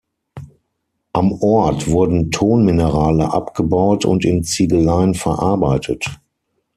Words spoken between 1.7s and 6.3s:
wurden Tonminerale abgebaut und in Ziegeleien verarbeitet.